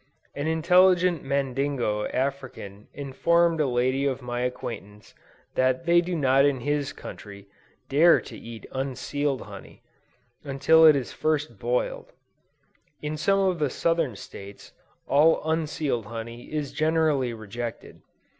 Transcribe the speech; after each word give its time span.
An 0.33 0.47
intelligent 0.47 1.21
Mandingo 1.23 2.07
African 2.07 2.87
informed 2.91 3.59
a 3.61 3.67
lady 3.67 4.03
of 4.07 4.19
my 4.19 4.39
acquaintance, 4.41 5.13
that 5.53 5.85
they 5.85 6.01
do 6.01 6.15
not 6.15 6.43
in 6.43 6.61
his 6.61 6.91
country, 6.91 7.45
dare 7.87 8.19
to 8.21 8.35
eat 8.35 8.65
unsealed 8.71 9.41
honey, 9.41 9.83
until 10.43 10.87
it 10.87 10.95
is 10.95 11.13
first 11.13 11.59
boiled. 11.59 12.13
In 13.03 13.15
some 13.15 13.41
of 13.41 13.59
the 13.59 13.69
Southern 13.69 14.15
States, 14.15 14.71
all 15.07 15.39
unsealed 15.45 16.07
honey 16.07 16.51
is 16.51 16.73
generally 16.73 17.31
rejected. 17.31 18.01